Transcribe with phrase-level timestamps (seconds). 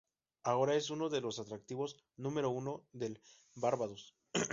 [0.41, 3.21] Ahora es uno de los atractivos "número uno" de
[3.53, 4.15] Barbados.